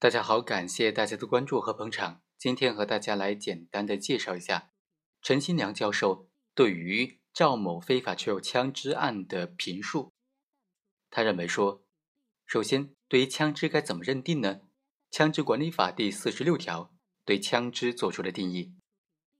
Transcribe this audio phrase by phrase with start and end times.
[0.00, 2.22] 大家好，感谢大家的关注和捧场。
[2.38, 4.70] 今天和大家来简单的介绍一下
[5.20, 10.12] 陈新良教授对于赵某非法持有枪支案的评述。
[11.10, 11.84] 他认为说，
[12.46, 14.60] 首先对于枪支该怎么认定呢？
[15.10, 16.94] 枪支管理法第四十六条
[17.24, 18.76] 对枪支作出了定义。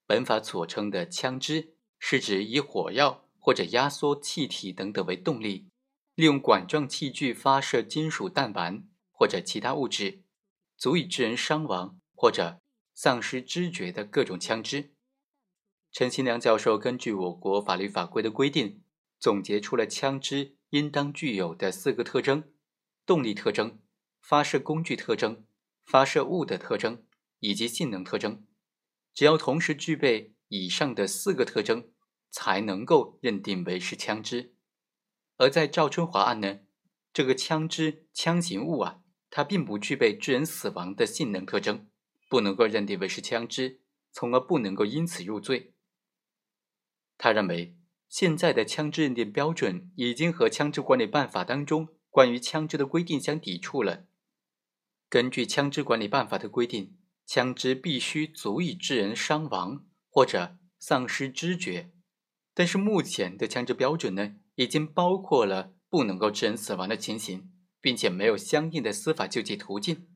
[0.08, 5.68] 本法所称的枪支，是指以火药或者压缩气体等等为动力，
[6.16, 10.24] 利用管状器具发射金属弹丸或者其他物质。
[10.78, 12.60] 足以致人伤亡或者
[12.94, 14.94] 丧失知觉的各种枪支。
[15.90, 18.82] 陈新良教授根据我国法律法规的规定，
[19.18, 22.44] 总结出了枪支应当具有的四个特征：
[23.04, 23.80] 动力特征、
[24.20, 25.44] 发射工具特征、
[25.84, 27.04] 发射物的特征
[27.40, 28.46] 以及性能特征。
[29.12, 31.90] 只要同时具备以上的四个特征，
[32.30, 34.54] 才能够认定为是枪支。
[35.38, 36.60] 而在赵春华案呢，
[37.12, 39.00] 这个枪支枪形物啊。
[39.30, 41.86] 它并不具备致人死亡的性能特征，
[42.28, 43.80] 不能够认定为是枪支，
[44.12, 45.74] 从而不能够因此入罪。
[47.16, 47.76] 他认为，
[48.08, 54.06] 现在的枪支认定标准已经和《枪支管理办法》当中关于枪支的规定相抵触了。
[55.08, 61.90] 根据《枪支管理办法》的规定，枪支必须足以致人伤亡或者丧失知觉，
[62.54, 67.50] 但是目前的枪支标准呢，已经包括了不能够致人死亡的情形。
[67.80, 70.08] 并且没有相应的司法救济途径，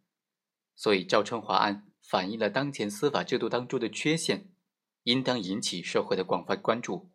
[0.75, 4.51] 所以赵春华案反映了当前司法制度当中的缺陷，
[5.05, 7.11] 应当引起社会的广泛关注。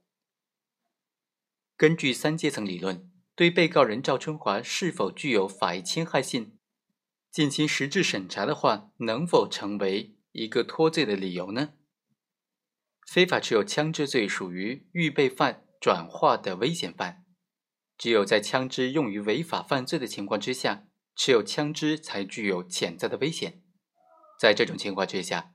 [1.75, 6.57] 根据三阶层理论，对被告人赵春华是否具有法益侵害性
[7.29, 11.73] 进行实质审查的话，能否成为一个脱罪的理由呢？
[13.05, 17.26] 非法持有枪支罪属于预备犯转化的危险犯。
[17.97, 23.63] 只有在枪支用于违法犯罪的情况之下，持有枪支才具有潜在的危险。
[24.39, 25.53] 在这种情况之下，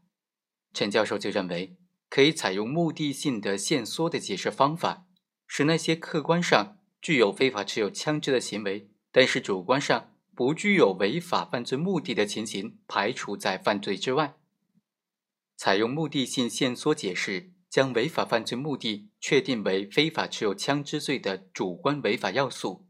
[0.74, 1.76] 陈教授就认为
[2.08, 5.06] 可以采用目的性的限缩的解释方法，
[5.46, 14.34] 使那些客观上具有非法持有枪支的行为，但是主观上不具有违法犯罪目的的情形排除在犯罪之外。
[15.56, 17.52] 采用目的性限缩解释。
[17.72, 22.86] 将违法犯罪目的确定为非法持有枪支罪的主观违法要素，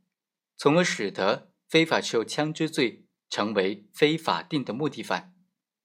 [0.56, 5.36] 从而使得非法持有枪支罪成为非法定的目的犯。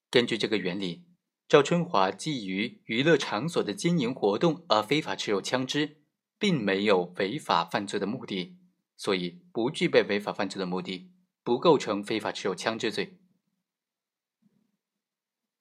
[0.10, 1.06] 根据这个原理，
[1.48, 6.02] 赵春华基于娱乐场所的经营活动而非法持有枪支，
[6.40, 8.58] 并没有违法犯罪的目的，
[8.96, 11.12] 所以不具备违法犯罪的目的，
[11.44, 13.17] 不构成非法持有枪支罪。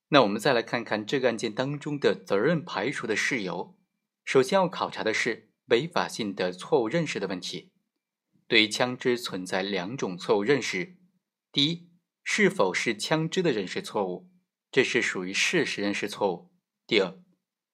[0.08, 3.76] 那我们再来看看这个案件当中的责任排除的事由。
[4.24, 7.72] 首先要考察的是违法性的错误认识的问题。
[8.46, 10.96] 对于枪支存在两种错误认识：
[11.50, 11.88] 第一，
[12.22, 14.30] 是否是枪支的认识错误，
[14.70, 16.52] 这是属于事实认识错误；
[16.86, 17.18] 第二，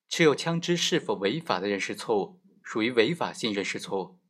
[0.09, 4.21] 持有枪支是否违法的认识错误，属于违法性认识错误。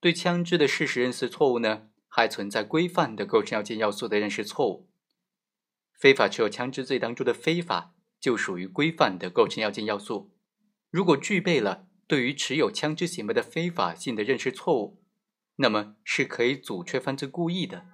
[0.00, 4.90] 对枪支的事实认识错误呢，还存在规范的构成要件要素的认识错误。
[6.02, 10.34] 非法持有枪支罪当中的非法就属于规范的构成要件要素。
[10.90, 15.00] 如果具备了对于持有枪支行为的非法性的认识错误，
[15.54, 17.86] 那么是可以阻却犯罪故意的。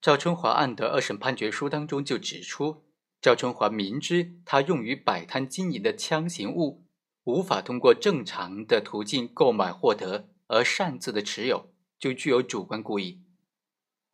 [0.00, 2.86] 赵春华案的二审判决书当中就指出，
[3.20, 6.86] 赵春华明知他用于摆摊经营的枪形物
[7.24, 13.20] 无法通过正常的途径购买获得，而擅自的持有，就具有主观故意。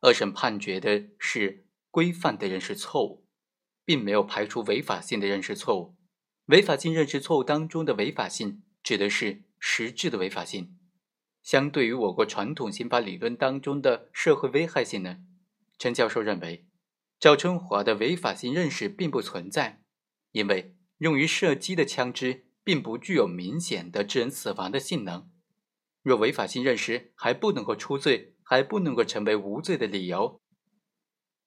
[0.01, 1.66] 二审判决的是。
[1.97, 3.25] 规范的认识错误，
[3.83, 5.97] 并没有排除违法性的认识错误。
[6.45, 10.77] 违法性认识错误当中的违法性，指的是实质的违法性。
[11.43, 15.21] 相对于我国传统刑法理论当中的社会危害性呢，
[15.79, 16.67] 陈教授认为，
[17.19, 19.81] 赵春华的违法性认识并不存在，
[20.33, 25.31] 因为用于射击的枪支并不具有明显的致人死亡的性能。
[26.03, 30.39] 若违法性认识还不能够出罪，还不能够成为无罪的理由。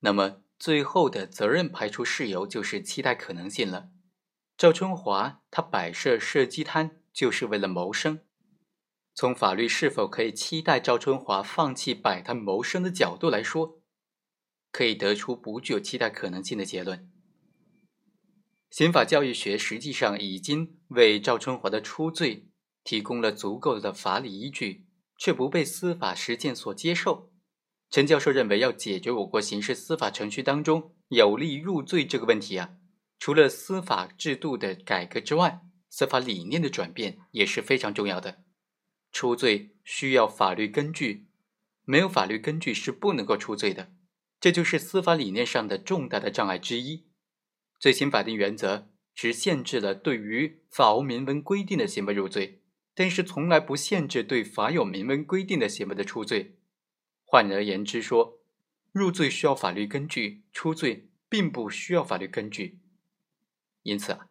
[0.02, 3.90] 那么，最后的责任排除事由就是期待可能性了。
[4.58, 8.22] 赵春华他摆设射击摊就是为了谋生。
[9.14, 13.82] 从法律是否可以期待赵春华放弃摆摊谋生的角度来说，
[14.72, 17.12] 可以得出不具有期待可能性的结论。
[18.70, 22.50] 刑法教育学实际上已经为赵春华的出罪
[22.84, 24.86] 提供了足够的法理依据，
[25.18, 27.32] 却不被司法实践所接受。
[27.90, 32.76] 陈教授认为，要解决我国刑事司法程序当中有利入罪这个问题啊，
[33.18, 38.44] 除了司法制度的改革之外，司法理念的转变也是非常重要的。
[39.12, 41.30] 出罪需要法律根据，
[41.84, 43.92] 没有法律根据是不能够出罪的。
[44.40, 47.08] 这就是司法理念上的重大的障碍之一。
[47.80, 52.62] 最新法定原则只限制了对于法无明文规定的行为入罪，
[52.94, 56.59] 但是从来不限制对法有明文规定的行为的出罪。
[57.32, 58.40] 换而言之说，
[58.92, 62.80] 入罪需要法律根据，出罪并不需要法律根据。
[63.84, 64.30] 因此啊，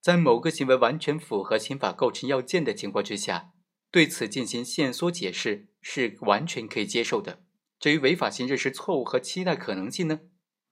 [0.00, 3.52] 在某个行为完全符合刑法构成要件的情况之下，
[3.90, 7.42] 对此进行限缩解释是完全可以接受的。
[7.78, 10.20] 至于违法性认识错误和期待可能性呢，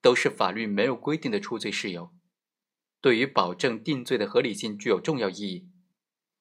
[0.00, 2.10] 都是法律没有规定的出罪事由，
[3.02, 5.68] 对于保证定罪的合理性具有重要意义。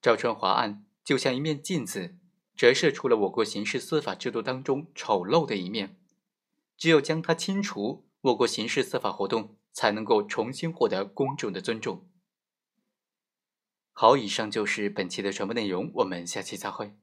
[0.01, 2.15] 赵春华案就像一面镜子，
[2.55, 5.97] 折射出了我国刑事司法制度当中丑陋的一面。
[6.77, 12.07] 只有将它清除，我国刑事司法活动才能够重新获得公众的尊重。
[13.91, 16.95] 好，以上就是本期的全部内容，我们下期再会。